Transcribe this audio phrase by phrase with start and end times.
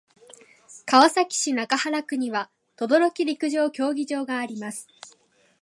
[0.87, 4.87] 川崎市中原区には等々力陸上競技場があります。